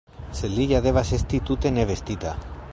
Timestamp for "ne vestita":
1.79-2.37